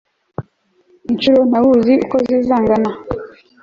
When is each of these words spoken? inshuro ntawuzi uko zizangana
inshuro 1.11 1.41
ntawuzi 1.49 1.93
uko 2.05 2.15
zizangana 2.27 2.89